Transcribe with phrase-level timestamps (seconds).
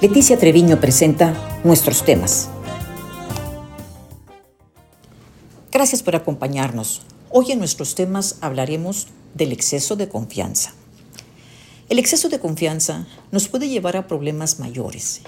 [0.00, 2.50] Leticia Treviño presenta nuestros temas.
[5.72, 7.02] Gracias por acompañarnos.
[7.30, 10.72] Hoy en nuestros temas hablaremos del exceso de confianza.
[11.88, 15.22] El exceso de confianza nos puede llevar a problemas mayores.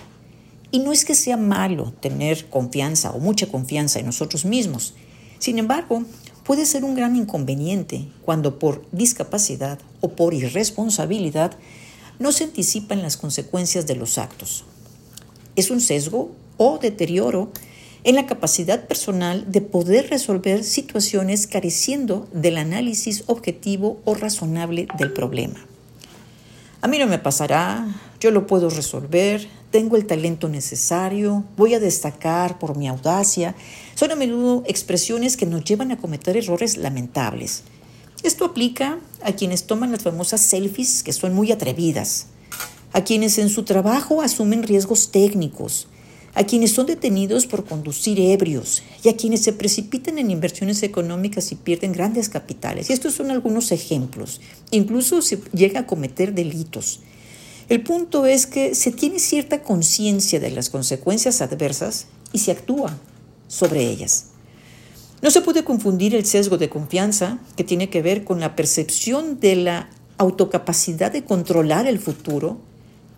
[0.71, 4.95] Y no es que sea malo tener confianza o mucha confianza en nosotros mismos.
[5.41, 6.05] Sin embargo,
[6.45, 11.57] puede ser un gran inconveniente cuando por discapacidad o por irresponsabilidad
[12.21, 14.65] no se anticipan las consecuencias de los actos.
[15.57, 17.51] Es un sesgo o deterioro
[18.05, 25.13] en la capacidad personal de poder resolver situaciones careciendo del análisis objetivo o razonable del
[25.13, 25.67] problema.
[26.83, 27.87] A mí no me pasará,
[28.21, 33.55] yo lo puedo resolver, tengo el talento necesario, voy a destacar por mi audacia.
[33.95, 37.65] Son a menudo expresiones que nos llevan a cometer errores lamentables.
[38.23, 42.27] Esto aplica a quienes toman las famosas selfies que son muy atrevidas,
[42.93, 45.87] a quienes en su trabajo asumen riesgos técnicos,
[46.35, 51.51] a quienes son detenidos por conducir ebrios y a quienes se precipitan en inversiones económicas
[51.51, 52.91] y pierden grandes capitales.
[52.91, 54.41] Y estos son algunos ejemplos.
[54.71, 57.01] Incluso se llega a cometer delitos.
[57.69, 62.99] El punto es que se tiene cierta conciencia de las consecuencias adversas y se actúa
[63.49, 64.30] sobre ellas.
[65.23, 69.39] No se puede confundir el sesgo de confianza, que tiene que ver con la percepción
[69.39, 72.59] de la autocapacidad de controlar el futuro,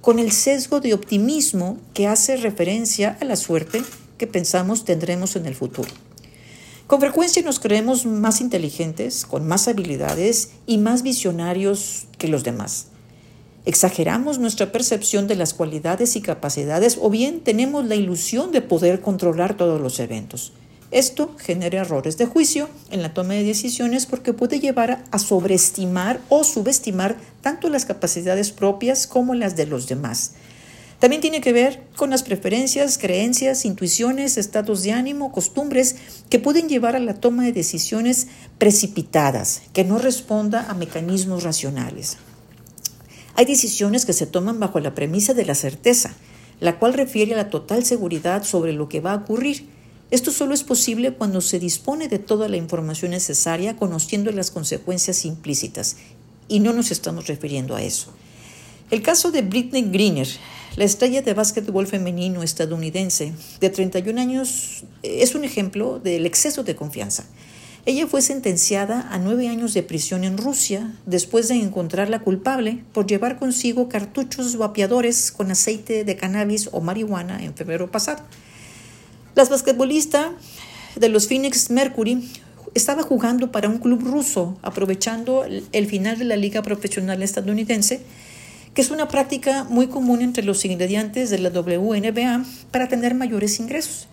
[0.00, 3.82] con el sesgo de optimismo que hace referencia a la suerte
[4.18, 5.88] que pensamos tendremos en el futuro.
[6.88, 12.86] Con frecuencia nos creemos más inteligentes, con más habilidades y más visionarios que los demás.
[13.64, 19.00] Exageramos nuestra percepción de las cualidades y capacidades o bien tenemos la ilusión de poder
[19.00, 20.52] controlar todos los eventos.
[20.92, 26.20] Esto genera errores de juicio en la toma de decisiones porque puede llevar a sobreestimar
[26.28, 30.32] o subestimar tanto las capacidades propias como las de los demás.
[30.98, 35.96] También tiene que ver con las preferencias, creencias, intuiciones, estados de ánimo, costumbres
[36.28, 38.26] que pueden llevar a la toma de decisiones
[38.58, 42.18] precipitadas, que no responda a mecanismos racionales.
[43.34, 46.14] Hay decisiones que se toman bajo la premisa de la certeza,
[46.60, 49.66] la cual refiere a la total seguridad sobre lo que va a ocurrir
[50.12, 55.24] esto solo es posible cuando se dispone de toda la información necesaria conociendo las consecuencias
[55.24, 55.96] implícitas,
[56.48, 58.12] y no nos estamos refiriendo a eso.
[58.90, 60.28] El caso de Britney Greener,
[60.76, 66.76] la estrella de básquetbol femenino estadounidense de 31 años, es un ejemplo del exceso de
[66.76, 67.24] confianza.
[67.86, 73.06] Ella fue sentenciada a nueve años de prisión en Rusia después de encontrarla culpable por
[73.06, 78.22] llevar consigo cartuchos vapeadores con aceite de cannabis o marihuana en febrero pasado.
[79.34, 80.32] La basquetbolista
[80.96, 82.28] de los Phoenix Mercury
[82.74, 88.02] estaba jugando para un club ruso, aprovechando el final de la liga profesional estadounidense,
[88.74, 93.58] que es una práctica muy común entre los ingredientes de la WNBA para tener mayores
[93.58, 94.06] ingresos.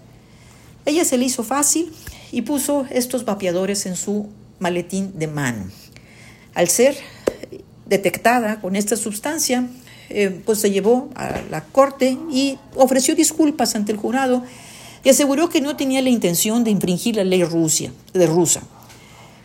[0.86, 1.92] Ella se le hizo fácil
[2.32, 4.28] y puso estos vapeadores en su
[4.60, 5.66] maletín de mano.
[6.54, 6.98] Al ser
[7.86, 9.68] detectada con esta sustancia,
[10.10, 14.44] eh, pues se llevó a la corte y ofreció disculpas ante el jurado
[15.04, 17.40] y aseguró que no tenía la intención de infringir la ley
[18.14, 18.62] de rusa.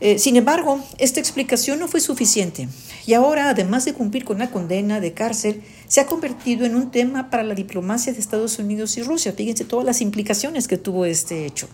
[0.01, 2.69] Eh, sin embargo, esta explicación no fue suficiente
[3.07, 6.91] y ahora, además de cumplir con la condena de cárcel, se ha convertido en un
[6.91, 9.33] tema para la diplomacia de Estados Unidos y Rusia.
[9.33, 11.69] Fíjense todas las implicaciones que tuvo este hecho.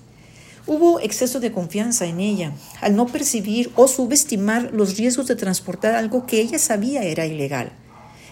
[0.66, 5.94] Hubo exceso de confianza en ella al no percibir o subestimar los riesgos de transportar
[5.94, 7.72] algo que ella sabía era ilegal.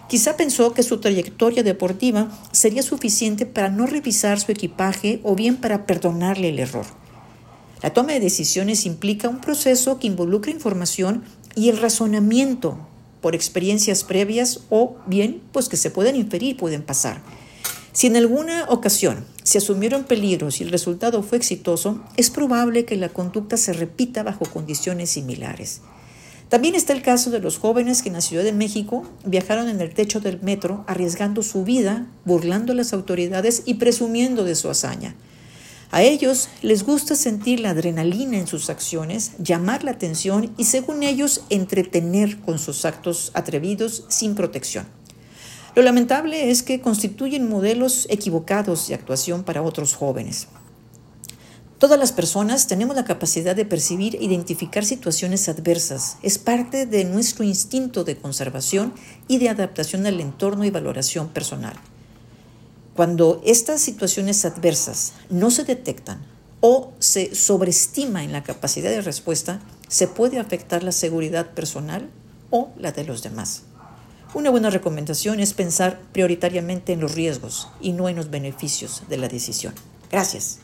[0.09, 5.57] Quizá pensó que su trayectoria deportiva sería suficiente para no revisar su equipaje o bien
[5.57, 6.87] para perdonarle el error.
[7.83, 11.25] La toma de decisiones implica un proceso que involucra información
[11.55, 12.79] y el razonamiento
[13.21, 17.21] por experiencias previas o bien pues que se pueden inferir, pueden pasar.
[17.93, 22.97] Si en alguna ocasión se asumieron peligros y el resultado fue exitoso, es probable que
[22.97, 25.83] la conducta se repita bajo condiciones similares.
[26.49, 29.83] También está el caso de los jóvenes que en la Ciudad de México viajaron en
[29.83, 34.71] el techo del metro arriesgando su vida, burlando a las autoridades y presumiendo de su
[34.71, 35.15] hazaña.
[35.91, 41.03] A ellos les gusta sentir la adrenalina en sus acciones, llamar la atención y, según
[41.03, 44.87] ellos, entretener con sus actos atrevidos sin protección.
[45.75, 50.49] Lo lamentable es que constituyen modelos equivocados de actuación para otros jóvenes.
[51.79, 56.17] Todas las personas tenemos la capacidad de percibir e identificar situaciones adversas.
[56.23, 58.93] Es parte de nuestro instinto de conservación
[59.29, 61.75] y de adaptación al entorno y valoración personal.
[62.97, 66.19] Cuando estas situaciones adversas no se detectan
[66.61, 72.11] o se sobreestima en la capacidad de respuesta, se puede afectar la seguridad personal
[72.51, 73.63] o la de los demás.
[74.35, 79.17] Una buena recomendación es pensar prioritariamente en los riesgos y no en los beneficios de
[79.17, 79.75] la decisión.
[80.11, 80.59] Gracias.